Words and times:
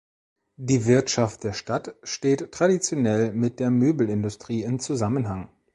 Die 0.57 0.87
Wirtschaft 0.87 1.43
der 1.43 1.53
Stadt 1.53 1.93
steht 2.01 2.51
traditionell 2.51 3.31
mit 3.33 3.59
der 3.59 3.69
Möbelindustrie 3.69 4.63
in 4.63 4.79
Zusammenhang. 4.79 5.49